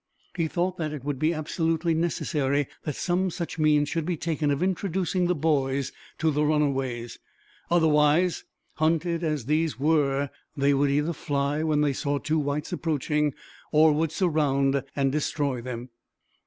He 0.35 0.47
thought 0.47 0.77
that 0.77 0.93
it 0.93 1.03
would 1.03 1.19
be 1.19 1.31
absolutely 1.31 1.93
necessary 1.93 2.67
that 2.85 2.95
some 2.95 3.29
such 3.29 3.59
means 3.59 3.87
should 3.87 4.03
be 4.03 4.17
taken 4.17 4.49
of 4.49 4.63
introducing 4.63 5.27
the 5.27 5.35
boys 5.35 5.91
to 6.17 6.31
the 6.31 6.43
runaways; 6.43 7.19
otherwise, 7.69 8.43
hunted 8.77 9.23
as 9.23 9.45
these 9.45 9.79
were, 9.79 10.31
they 10.57 10.73
would 10.73 10.89
either 10.89 11.13
fly 11.13 11.61
when 11.61 11.81
they 11.81 11.93
saw 11.93 12.17
two 12.17 12.39
whites 12.39 12.73
approaching, 12.73 13.35
or 13.71 13.93
would 13.93 14.11
surround 14.11 14.83
and 14.95 15.11
destroy 15.11 15.61
them. 15.61 15.89